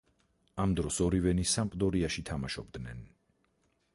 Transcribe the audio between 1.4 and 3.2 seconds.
„სამპდორიაში“ თამაშობდნენ.